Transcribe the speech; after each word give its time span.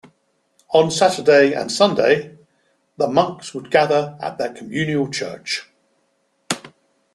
On 0.73 0.89
Saturday 0.89 1.53
and 1.53 1.71
Sunday, 1.71 2.35
the 2.97 3.07
monks 3.07 3.53
would 3.53 3.69
gather 3.69 4.17
at 4.19 4.39
their 4.39 4.51
communal 4.51 5.11
church. 5.11 5.69